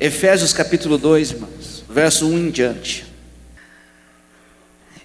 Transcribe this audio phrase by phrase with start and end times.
[0.00, 3.04] Efésios capítulo 2, irmãos, verso 1 em diante.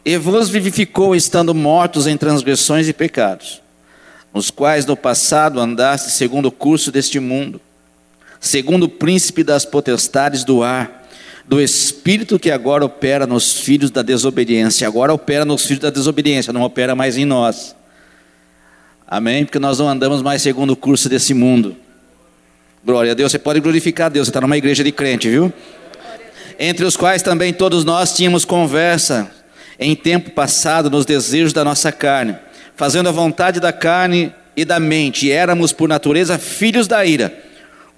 [0.06, 3.62] E vos vivificou estando mortos em transgressões e pecados,
[4.34, 7.60] os quais no passado andaste segundo o curso deste mundo,
[8.40, 11.06] segundo o príncipe das potestades do ar,
[11.46, 14.88] do espírito que agora opera nos filhos da desobediência.
[14.88, 17.76] Agora opera nos filhos da desobediência, não opera mais em nós.
[19.06, 19.44] Amém?
[19.44, 21.76] Porque nós não andamos mais segundo o curso desse mundo.
[22.86, 25.52] Glória a Deus, você pode glorificar a Deus, você está numa igreja de crente, viu?
[26.60, 29.32] Entre os quais também todos nós tínhamos conversa
[29.80, 32.36] em tempo passado nos desejos da nossa carne,
[32.76, 37.36] fazendo a vontade da carne e da mente, e éramos por natureza filhos da ira,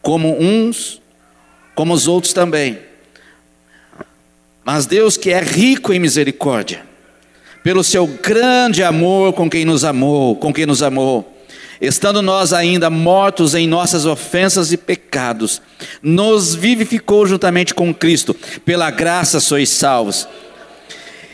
[0.02, 1.02] como uns,
[1.76, 2.80] como os outros também.
[4.64, 6.82] Mas Deus, que é rico em misericórdia,
[7.62, 11.37] pelo seu grande amor com quem nos amou, com quem nos amou,
[11.82, 15.62] estando nós ainda mortos em nossas ofensas e pecados,
[16.02, 18.36] nos vivificou juntamente com Cristo,
[18.66, 20.28] pela graça sois salvos.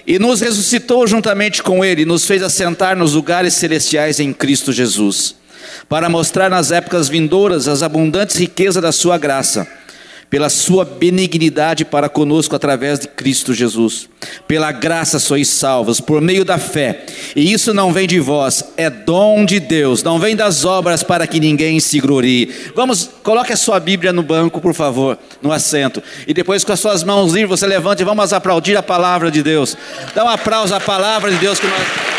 [0.06, 5.36] E nos ressuscitou juntamente com Ele, nos fez assentar nos lugares celestiais em Cristo Jesus,
[5.88, 9.68] para mostrar nas épocas vindouras as abundantes riquezas da Sua graça
[10.34, 14.09] pela sua benignidade para conosco através de Cristo Jesus.
[14.48, 17.06] Pela graça sois salvos, por meio da fé.
[17.36, 21.28] E isso não vem de vós, é dom de Deus, não vem das obras para
[21.28, 22.52] que ninguém se glorie.
[22.75, 26.02] Vamos, coloque a sua Bíblia no banco, por favor, no assento.
[26.28, 29.44] E depois com as suas mãos livres, você levante e vamos aplaudir a palavra de
[29.44, 29.78] Deus.
[30.16, 32.14] Dá um aplauso à palavra de Deus que nós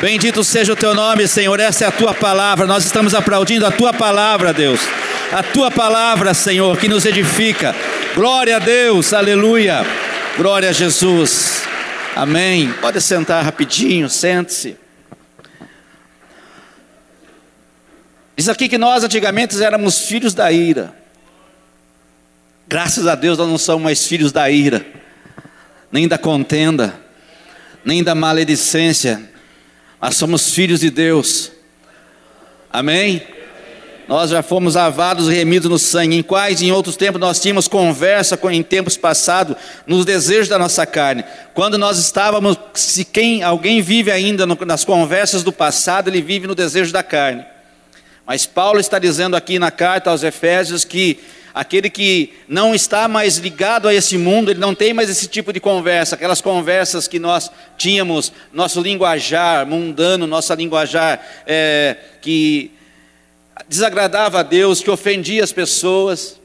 [0.00, 1.58] Bendito seja o teu nome, Senhor.
[1.58, 2.66] Essa é a tua palavra.
[2.66, 4.80] Nós estamos aplaudindo a tua palavra, Deus.
[5.32, 7.74] A tua palavra, Senhor, que nos edifica.
[8.14, 9.86] Glória a Deus, aleluia.
[10.36, 11.62] Glória a Jesus.
[12.14, 12.74] Amém.
[12.74, 14.76] Pode sentar rapidinho, sente-se.
[18.36, 20.94] Diz aqui que nós antigamente éramos filhos da ira.
[22.68, 24.84] Graças a Deus nós não somos mais filhos da ira,
[25.90, 27.00] nem da contenda,
[27.82, 29.35] nem da maledicência
[30.00, 31.52] nós somos filhos de Deus.
[32.70, 33.22] Amém?
[34.08, 37.66] Nós já fomos lavados e remidos no sangue, em quais em outros tempos nós tínhamos
[37.66, 41.24] conversa com, em tempos passados, nos desejos da nossa carne.
[41.54, 46.46] Quando nós estávamos, se quem alguém vive ainda no, nas conversas do passado, ele vive
[46.46, 47.44] no desejo da carne.
[48.24, 51.18] Mas Paulo está dizendo aqui na carta aos Efésios que
[51.56, 55.54] aquele que não está mais ligado a esse mundo, ele não tem mais esse tipo
[55.54, 62.70] de conversa, aquelas conversas que nós tínhamos, nosso linguajar mundano, nossa linguajar é, que
[63.66, 66.38] desagradava a Deus, que ofendia as pessoas,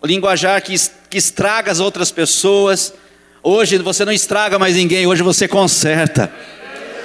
[0.00, 0.74] o linguajar que,
[1.08, 2.92] que estraga as outras pessoas.
[3.40, 6.28] Hoje você não estraga mais ninguém, hoje você conserta.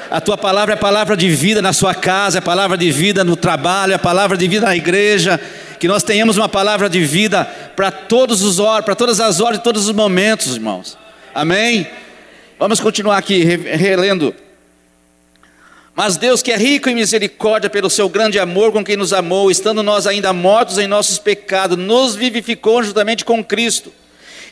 [0.09, 3.35] A tua palavra é palavra de vida na sua casa, é palavra de vida no
[3.35, 5.39] trabalho, é palavra de vida na igreja
[5.79, 7.45] que nós tenhamos uma palavra de vida
[7.75, 10.97] para todos os horas, para todas as horas e todos os momentos, irmãos.
[11.33, 11.87] Amém?
[12.59, 14.33] Vamos continuar aqui relendo.
[15.95, 19.49] Mas Deus, que é rico em misericórdia pelo seu grande amor com quem nos amou,
[19.49, 23.91] estando nós ainda mortos em nossos pecados, nos vivificou juntamente com Cristo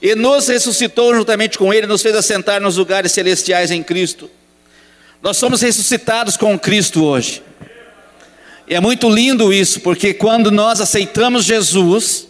[0.02, 4.30] e nos ressuscitou juntamente com Ele, nos fez assentar nos lugares celestiais em Cristo.
[5.22, 7.42] Nós somos ressuscitados com Cristo hoje.
[8.68, 12.28] E é muito lindo isso, porque quando nós aceitamos Jesus,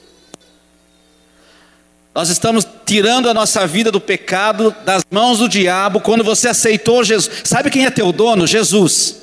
[2.13, 5.99] nós estamos tirando a nossa vida do pecado, das mãos do diabo.
[5.99, 8.45] Quando você aceitou Jesus, sabe quem é teu dono?
[8.45, 9.21] Jesus.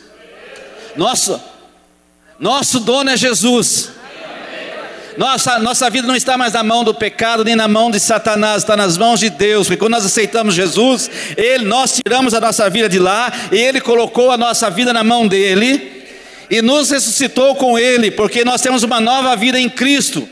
[0.97, 1.41] Nosso,
[2.39, 3.91] nosso dono é Jesus.
[5.17, 8.63] Nossa, nossa vida não está mais na mão do pecado, nem na mão de Satanás,
[8.63, 9.67] está nas mãos de Deus.
[9.67, 13.81] Porque quando nós aceitamos Jesus, Ele, nós tiramos a nossa vida de lá, e Ele
[13.81, 15.92] colocou a nossa vida na mão dele
[16.53, 20.29] e nos ressuscitou com Ele, porque nós temos uma nova vida em Cristo.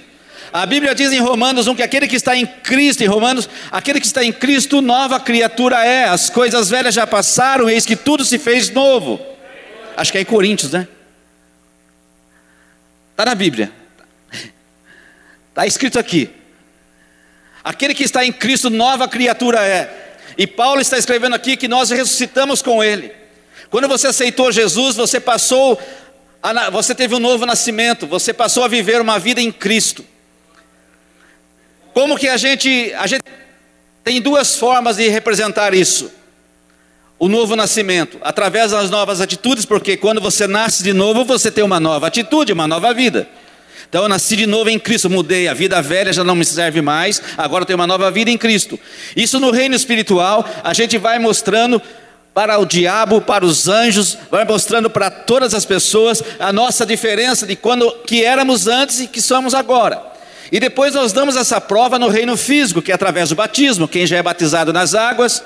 [0.52, 3.98] A Bíblia diz em Romanos 1 que aquele que está em Cristo, em Romanos, aquele
[3.98, 6.04] que está em Cristo, nova criatura é.
[6.04, 9.18] As coisas velhas já passaram, eis que tudo se fez novo.
[9.96, 10.86] Acho que é em Coríntios, né?
[13.12, 13.72] Está na Bíblia.
[15.48, 16.28] Está escrito aqui.
[17.64, 20.18] Aquele que está em Cristo, nova criatura é.
[20.36, 23.10] E Paulo está escrevendo aqui que nós ressuscitamos com Ele.
[23.70, 25.80] Quando você aceitou Jesus, você passou
[26.72, 30.04] você teve um novo nascimento, você passou a viver uma vida em Cristo.
[31.92, 33.24] Como que a gente, a gente
[34.02, 36.10] tem duas formas de representar isso.
[37.18, 41.62] O novo nascimento, através das novas atitudes, porque quando você nasce de novo, você tem
[41.62, 43.28] uma nova atitude, uma nova vida.
[43.90, 46.80] Então eu nasci de novo em Cristo, mudei, a vida velha já não me serve
[46.80, 48.78] mais, agora eu tenho uma nova vida em Cristo.
[49.16, 51.82] Isso no reino espiritual, a gente vai mostrando
[52.32, 57.46] para o diabo, para os anjos, vai mostrando para todas as pessoas a nossa diferença
[57.46, 60.00] de quando que éramos antes e que somos agora.
[60.52, 63.86] E depois nós damos essa prova no reino físico, que é através do batismo.
[63.86, 65.42] Quem já é batizado nas águas,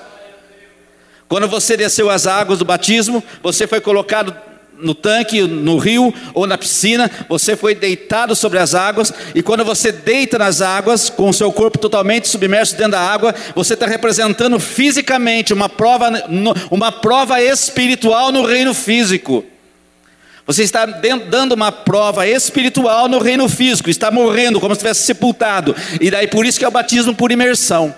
[1.28, 4.34] quando você desceu as águas do batismo, você foi colocado
[4.78, 9.64] no tanque, no rio ou na piscina, você foi deitado sobre as águas, e quando
[9.64, 13.86] você deita nas águas, com o seu corpo totalmente submerso dentro da água, você está
[13.86, 16.10] representando fisicamente uma prova,
[16.70, 19.44] uma prova espiritual no reino físico.
[20.46, 25.74] Você está dando uma prova espiritual no reino físico, está morrendo como se estivesse sepultado,
[26.00, 27.94] e daí por isso que é o batismo por imersão.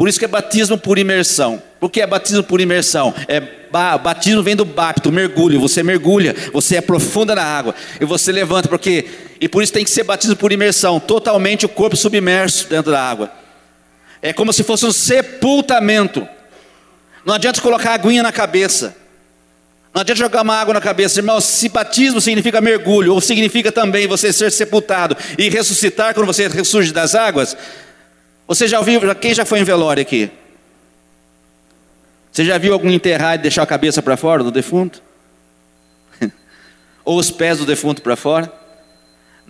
[0.00, 1.62] Por isso que é batismo por imersão.
[1.78, 3.12] Por que é batismo por imersão?
[3.28, 3.38] É
[3.70, 5.60] batismo vem do bapto, mergulho.
[5.60, 9.04] Você mergulha, você aprofunda na água e você levanta, porque
[9.38, 12.98] e por isso tem que ser batismo por imersão, totalmente o corpo submerso dentro da
[12.98, 13.30] água.
[14.22, 16.26] É como se fosse um sepultamento.
[17.22, 18.96] Não adianta colocar aguinha na cabeça.
[19.92, 21.42] Não adianta jogar uma água na cabeça, irmão.
[21.42, 26.90] Se batismo significa mergulho, ou significa também você ser sepultado e ressuscitar quando você ressurge
[26.90, 27.54] das águas,
[28.50, 30.28] você já ouviu, quem já foi em velório aqui?
[32.32, 35.00] Você já viu algum enterrar e deixar a cabeça para fora do defunto?
[37.04, 38.52] Ou os pés do defunto para fora?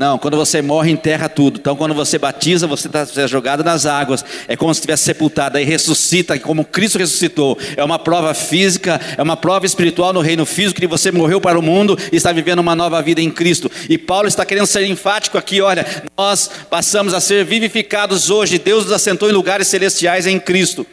[0.00, 1.60] Não, quando você morre, enterra tudo.
[1.60, 4.24] Então, quando você batiza, você está é jogado nas águas.
[4.48, 7.58] É como se estivesse sepultado, aí ressuscita, como Cristo ressuscitou.
[7.76, 11.58] É uma prova física, é uma prova espiritual no reino físico, que você morreu para
[11.58, 13.70] o mundo e está vivendo uma nova vida em Cristo.
[13.90, 15.84] E Paulo está querendo ser enfático aqui: olha,
[16.16, 18.58] nós passamos a ser vivificados hoje.
[18.58, 20.86] Deus nos assentou em lugares celestiais em Cristo.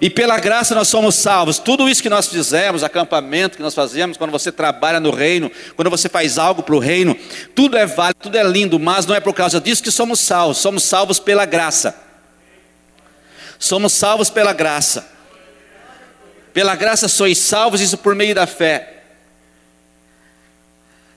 [0.00, 1.58] E pela graça nós somos salvos.
[1.58, 5.90] Tudo isso que nós fizemos, acampamento que nós fazemos, quando você trabalha no reino, quando
[5.90, 7.16] você faz algo para o reino,
[7.54, 10.58] tudo é válido, tudo é lindo, mas não é por causa disso que somos salvos.
[10.58, 11.94] Somos salvos pela graça.
[13.58, 15.06] Somos salvos pela graça.
[16.52, 19.01] Pela graça sois salvos, isso por meio da fé.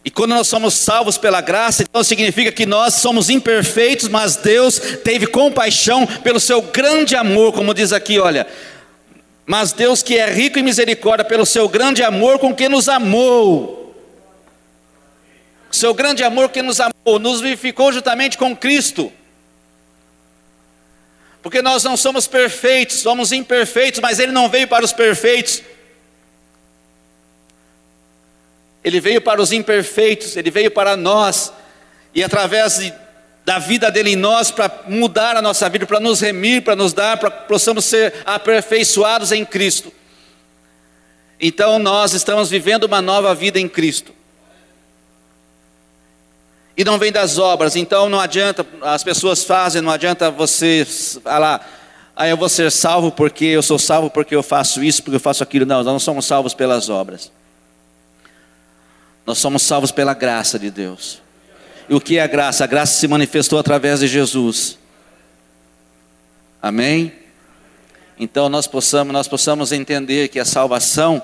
[0.05, 4.79] E quando nós somos salvos pela graça, então significa que nós somos imperfeitos, mas Deus
[5.03, 8.45] teve compaixão pelo seu grande amor, como diz aqui, olha,
[9.47, 13.95] mas Deus que é rico em misericórdia pelo seu grande amor com que nos amou.
[15.71, 19.11] Seu grande amor que nos amou, nos vivificou juntamente com Cristo.
[21.41, 25.63] Porque nós não somos perfeitos, somos imperfeitos, mas Ele não veio para os perfeitos.
[28.85, 31.51] Ele veio para os imperfeitos, Ele veio para nós,
[32.13, 32.93] e através de
[33.43, 36.93] da vida dele em nós para mudar a nossa vida, para nos remir, para nos
[36.93, 39.93] dar, para que possamos ser aperfeiçoados em Cristo.
[41.39, 44.11] Então nós estamos vivendo uma nova vida em Cristo.
[46.75, 50.85] E não vem das obras, então não adianta, as pessoas fazem, não adianta você
[51.23, 51.71] falar,
[52.15, 55.19] ah, eu vou ser salvo porque eu sou salvo porque eu faço isso, porque eu
[55.19, 55.67] faço aquilo.
[55.67, 57.31] Não, nós não somos salvos pelas obras.
[59.25, 61.21] Nós somos salvos pela graça de Deus.
[61.89, 62.63] E o que é a graça?
[62.63, 64.77] A graça se manifestou através de Jesus.
[66.61, 67.11] Amém?
[68.19, 71.21] Então nós possamos, nós possamos entender que a salvação,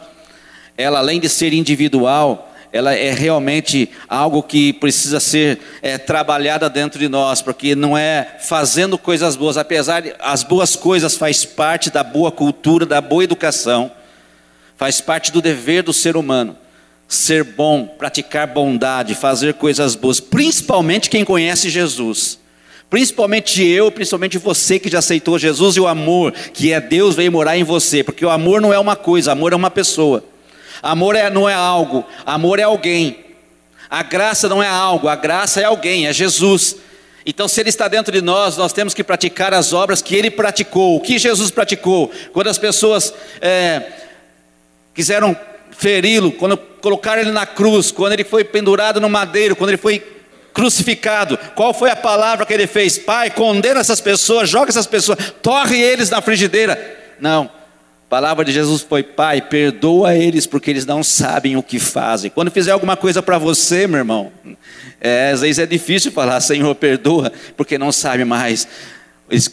[0.77, 6.99] ela além de ser individual, ela é realmente algo que precisa ser é, trabalhada dentro
[6.99, 11.89] de nós, porque não é fazendo coisas boas, apesar de as boas coisas faz parte
[11.89, 13.91] da boa cultura, da boa educação,
[14.77, 16.57] faz parte do dever do ser humano
[17.11, 22.39] ser bom, praticar bondade, fazer coisas boas, principalmente quem conhece Jesus.
[22.89, 27.29] Principalmente eu, principalmente você que já aceitou Jesus e o amor, que é Deus, veio
[27.29, 30.23] morar em você, porque o amor não é uma coisa, amor é uma pessoa.
[30.81, 33.17] Amor é, não é algo, amor é alguém.
[33.89, 36.77] A graça não é algo, a graça é alguém, é Jesus.
[37.25, 40.31] Então, se Ele está dentro de nós, nós temos que praticar as obras que Ele
[40.31, 40.95] praticou.
[40.95, 42.09] O que Jesus praticou?
[42.31, 43.83] Quando as pessoas é,
[44.93, 45.37] quiseram
[45.71, 50.03] feri-lo, quando colocaram ele na cruz, quando ele foi pendurado no madeiro, quando ele foi
[50.53, 52.97] crucificado, qual foi a palavra que ele fez?
[52.97, 56.99] Pai, condena essas pessoas, joga essas pessoas, torre eles na frigideira.
[57.19, 61.79] Não, a palavra de Jesus foi: Pai, perdoa eles porque eles não sabem o que
[61.79, 62.29] fazem.
[62.29, 64.31] Quando fizer alguma coisa para você, meu irmão,
[64.99, 68.67] é, às vezes é difícil falar: Senhor, perdoa, porque não sabe mais,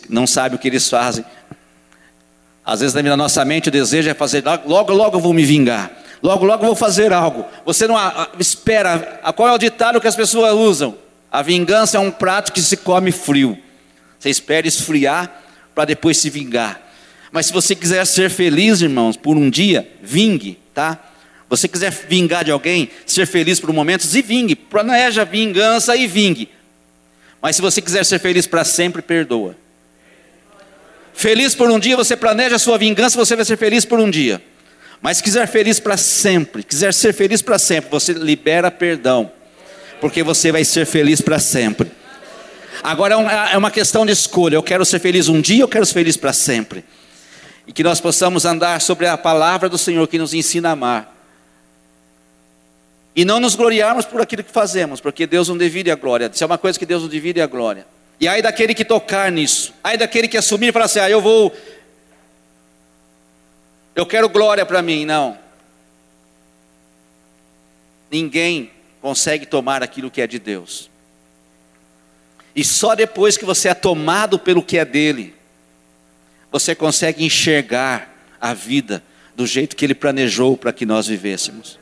[0.09, 1.25] não sabem o que eles fazem.
[2.65, 5.91] Às vezes na nossa mente o desejo é fazer, logo, logo eu vou me vingar.
[6.23, 7.45] Logo, logo vou fazer algo.
[7.65, 7.97] Você não
[8.39, 9.21] espera.
[9.37, 10.97] Qual é o ditado que as pessoas usam?
[11.31, 13.59] A vingança é um prato que se come frio.
[14.19, 15.31] Você espera esfriar
[15.75, 16.81] para depois se vingar.
[17.31, 20.99] Mas se você quiser ser feliz, irmãos, por um dia, vingue, tá?
[21.49, 26.07] Você quiser vingar de alguém, ser feliz por um momento, se vingue, planeja vingança e
[26.07, 26.49] vingue.
[27.41, 29.57] Mas se você quiser ser feliz para sempre, perdoa.
[31.15, 34.11] Feliz por um dia, você planeja a sua vingança, você vai ser feliz por um
[34.11, 34.43] dia.
[35.00, 39.31] Mas se quiser feliz para sempre, quiser ser feliz para sempre, você libera perdão,
[40.00, 41.90] porque você vai ser feliz para sempre.
[42.83, 44.57] Agora é, é uma questão de escolha.
[44.57, 46.85] Eu quero ser feliz um dia, eu quero ser feliz para sempre.
[47.67, 51.14] E que nós possamos andar sobre a palavra do Senhor que nos ensina a amar.
[53.14, 56.31] E não nos gloriarmos por aquilo que fazemos, porque Deus não divide a glória.
[56.33, 57.85] Isso é uma coisa que Deus não divide a glória.
[58.21, 61.21] E aí daquele que tocar nisso, aí daquele que assumir e falar assim: ah, eu
[61.21, 61.55] vou,
[63.99, 65.05] eu quero glória para mim.
[65.05, 65.37] Não.
[68.09, 68.71] Ninguém
[69.02, 70.88] consegue tomar aquilo que é de Deus.
[72.55, 75.35] E só depois que você é tomado pelo que é dele,
[76.50, 78.09] você consegue enxergar
[78.40, 79.02] a vida
[79.35, 81.76] do jeito que ele planejou para que nós vivêssemos.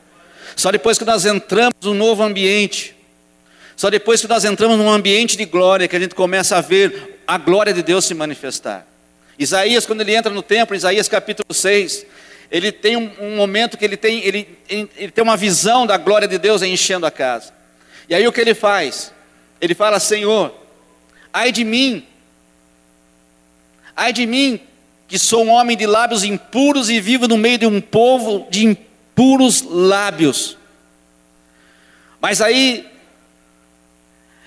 [0.55, 2.95] Só depois que nós entramos num novo ambiente,
[3.75, 7.21] só depois que nós entramos num ambiente de glória, que a gente começa a ver
[7.27, 8.86] a glória de Deus se manifestar.
[9.37, 12.05] Isaías, quando ele entra no templo, Isaías capítulo 6,
[12.49, 16.27] ele tem um, um momento que ele tem, ele, ele, tem uma visão da glória
[16.27, 17.53] de Deus enchendo a casa.
[18.09, 19.13] E aí o que ele faz?
[19.61, 20.53] Ele fala: Senhor,
[21.31, 22.05] ai de mim,
[23.95, 24.59] ai de mim,
[25.07, 28.65] que sou um homem de lábios impuros e vivo no meio de um povo de
[28.65, 30.55] impuros puros lábios.
[32.21, 32.87] Mas aí,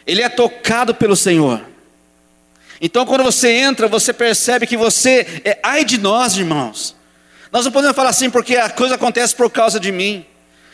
[0.07, 1.61] ele é tocado pelo Senhor.
[2.81, 6.97] Então, quando você entra, você percebe que você é ai de nós, irmãos.
[7.53, 10.25] Nós não podemos falar assim porque a coisa acontece por causa de mim.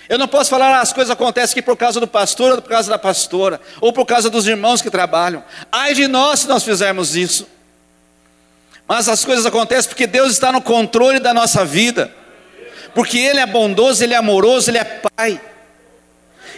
[0.09, 2.69] Eu não posso falar ah, as coisas acontecem aqui por causa do pastor, ou por
[2.69, 5.43] causa da pastora, ou por causa dos irmãos que trabalham.
[5.73, 7.49] Ai de nós se nós fizermos isso.
[8.87, 12.15] Mas as coisas acontecem porque Deus está no controle da nossa vida
[12.97, 15.39] porque Ele é bondoso, Ele é amoroso, Ele é Pai.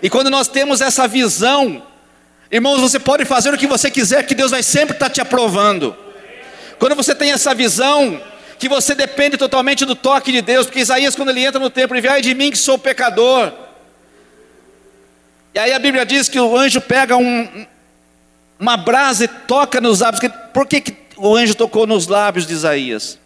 [0.00, 1.83] E quando nós temos essa visão,
[2.50, 5.97] irmãos, você pode fazer o que você quiser, que Deus vai sempre estar te aprovando.
[6.78, 8.21] Quando você tem essa visão,
[8.59, 11.97] que você depende totalmente do toque de Deus, porque Isaías, quando ele entra no templo,
[11.97, 13.52] ele vai de mim que sou pecador.
[15.55, 17.67] E aí a Bíblia diz que o anjo pega um,
[18.59, 20.33] uma brasa e toca nos lábios.
[20.52, 23.19] Por que, que o anjo tocou nos lábios de Isaías?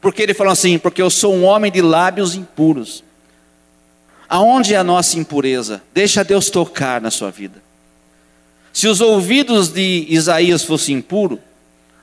[0.00, 3.02] Porque ele falou assim: porque eu sou um homem de lábios impuros.
[4.28, 5.82] Aonde é a nossa impureza?
[5.92, 7.60] Deixa Deus tocar na sua vida.
[8.72, 11.38] Se os ouvidos de Isaías fossem impuros,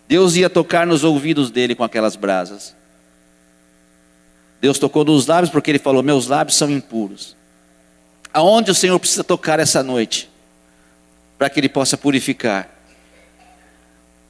[0.07, 2.75] Deus ia tocar nos ouvidos dele com aquelas brasas.
[4.59, 7.35] Deus tocou nos lábios porque ele falou: Meus lábios são impuros.
[8.33, 10.29] Aonde o Senhor precisa tocar essa noite?
[11.37, 12.69] Para que Ele possa purificar,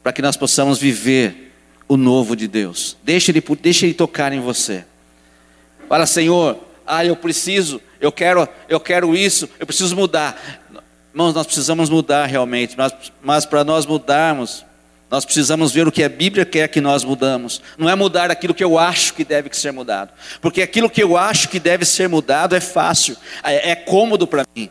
[0.04, 1.54] para que nós possamos viver
[1.88, 2.98] o novo de Deus.
[3.04, 4.86] Deixa ele, deixa ele tocar em você.
[5.88, 10.67] Fala, Senhor, ah, eu preciso, eu quero, eu quero isso, eu preciso mudar.
[11.18, 12.94] Irmãos, nós precisamos mudar realmente, mas,
[13.24, 14.64] mas para nós mudarmos,
[15.10, 17.60] nós precisamos ver o que a Bíblia quer que nós mudamos.
[17.76, 20.12] Não é mudar aquilo que eu acho que deve ser mudado.
[20.40, 24.46] Porque aquilo que eu acho que deve ser mudado é fácil, é, é cômodo para
[24.56, 24.70] mim.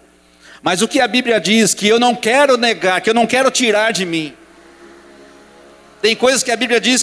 [0.62, 3.50] Mas o que a Bíblia diz que eu não quero negar, que eu não quero
[3.50, 4.32] tirar de mim,
[6.00, 7.02] tem coisas que a Bíblia diz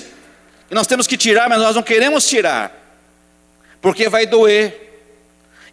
[0.69, 2.71] que nós temos que tirar, mas nós não queremos tirar,
[3.81, 4.92] porque vai doer.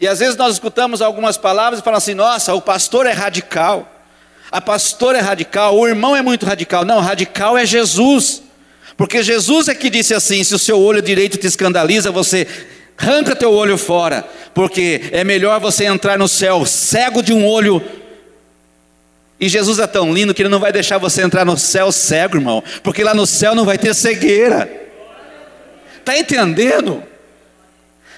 [0.01, 3.89] E às vezes nós escutamos algumas palavras e falamos assim: nossa, o pastor é radical,
[4.51, 6.85] a pastora é radical, o irmão é muito radical.
[6.85, 8.43] Não, radical é Jesus,
[8.97, 12.47] porque Jesus é que disse assim: se o seu olho direito te escandaliza, você
[12.97, 17.83] arranca teu olho fora, porque é melhor você entrar no céu cego de um olho
[19.41, 22.37] e Jesus é tão lindo que Ele não vai deixar você entrar no céu cego,
[22.37, 24.71] irmão, porque lá no céu não vai ter cegueira.
[25.99, 27.03] Está entendendo?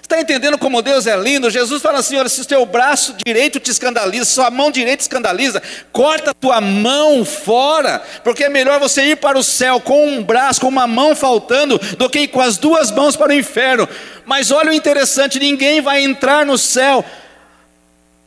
[0.02, 1.48] Está entendendo como Deus é lindo?
[1.48, 5.02] Jesus fala assim: olha, se o teu braço direito te escandaliza, se sua mão direita
[5.02, 10.06] escandaliza, corta a tua mão fora, porque é melhor você ir para o céu com
[10.06, 13.34] um braço, com uma mão faltando, do que ir com as duas mãos para o
[13.34, 13.88] inferno.
[14.26, 17.04] Mas olha o interessante: ninguém vai entrar no céu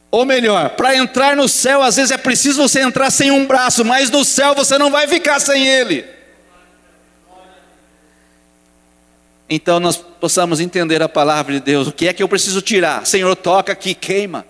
[0.09, 3.83] ou melhor, para entrar no céu, às vezes é preciso você entrar sem um braço,
[3.83, 6.14] mas no céu você não vai ficar sem ele.
[9.49, 11.87] Então nós possamos entender a palavra de Deus.
[11.87, 13.05] O que é que eu preciso tirar?
[13.05, 14.45] Senhor, toca aqui, queima.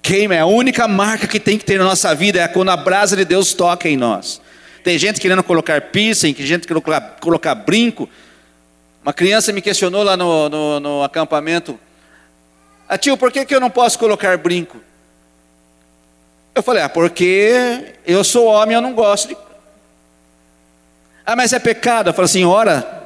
[0.00, 2.76] Queima é a única marca que tem que ter na nossa vida, é quando a
[2.76, 4.40] brasa de Deus toca em nós.
[4.82, 6.82] Tem gente querendo colocar piercing, tem gente querendo
[7.20, 8.08] colocar, brinco.
[9.02, 11.78] Uma criança me questionou lá no, no, no acampamento
[12.92, 14.76] ah, tio, por que, que eu não posso colocar brinco?
[16.54, 19.36] Eu falei, ah, porque eu sou homem, eu não gosto de.
[21.24, 22.10] Ah, mas é pecado.
[22.10, 23.01] Eu falei assim, ora,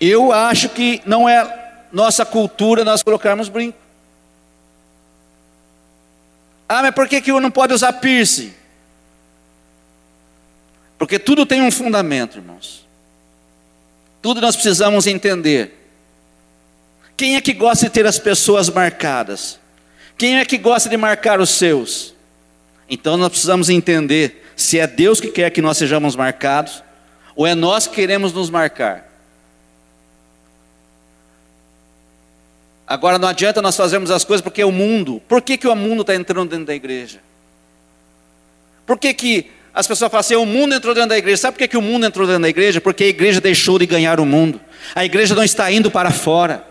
[0.00, 3.78] eu acho que não é nossa cultura nós colocarmos brinco.
[6.68, 8.52] Ah, mas por que, que não pode usar piercing?
[10.98, 12.86] Porque tudo tem um fundamento, irmãos.
[14.20, 15.74] Tudo nós precisamos entender.
[17.16, 19.58] Quem é que gosta de ter as pessoas marcadas?
[20.16, 22.14] Quem é que gosta de marcar os seus?
[22.88, 26.82] Então nós precisamos entender se é Deus que quer que nós sejamos marcados
[27.36, 29.07] ou é nós que queremos nos marcar.
[32.88, 35.20] Agora não adianta nós fazermos as coisas porque é o mundo.
[35.28, 37.20] Por que, que o mundo está entrando dentro da igreja?
[38.86, 41.36] Por que, que as pessoas falam assim, o mundo entrou dentro da igreja.
[41.36, 42.80] Sabe por que, que o mundo entrou dentro da igreja?
[42.80, 44.60] Porque a igreja deixou de ganhar o mundo.
[44.94, 46.64] A igreja não está indo para fora.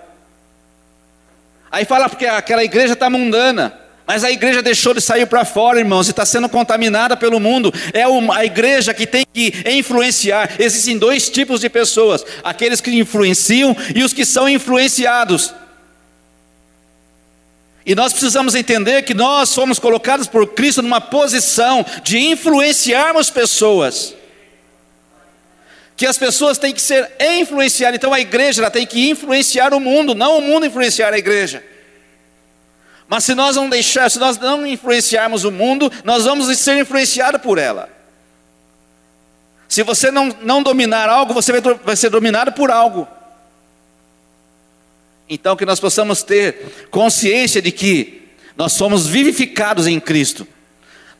[1.71, 3.73] Aí fala porque aquela igreja está mundana.
[4.05, 7.73] Mas a igreja deixou de sair para fora, irmãos, e está sendo contaminada pelo mundo.
[7.93, 10.55] É a igreja que tem que influenciar.
[10.59, 15.53] Existem dois tipos de pessoas: aqueles que influenciam e os que são influenciados.
[17.87, 24.13] E nós precisamos entender que nós somos colocados por Cristo numa posição de influenciarmos pessoas.
[25.95, 27.95] Que as pessoas têm que ser influenciadas.
[27.95, 31.63] Então a igreja tem que influenciar o mundo, não o mundo influenciar a igreja.
[33.07, 37.41] Mas se nós não deixar, se nós não influenciarmos o mundo, nós vamos ser influenciados
[37.41, 37.87] por ela.
[39.69, 43.07] Se você não, não dominar algo, você vai, vai ser dominado por algo.
[45.29, 48.21] Então, que nós possamos ter consciência de que
[48.55, 50.47] nós somos vivificados em Cristo.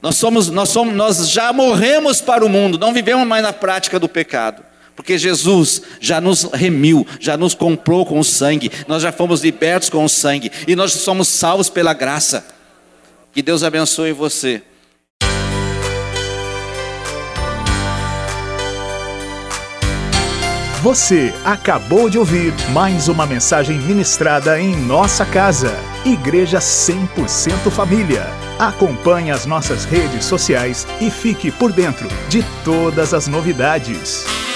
[0.01, 3.99] Nós somos, nós somos, nós já morremos para o mundo, não vivemos mais na prática
[3.99, 4.63] do pecado.
[4.95, 9.89] Porque Jesus já nos remiu, já nos comprou com o sangue, nós já fomos libertos
[9.89, 12.47] com o sangue e nós somos salvos pela graça.
[13.31, 14.63] Que Deus abençoe você.
[20.81, 28.27] Você acabou de ouvir mais uma mensagem ministrada em nossa casa, Igreja 100% Família.
[28.59, 34.46] Acompanhe as nossas redes sociais e fique por dentro de todas as novidades.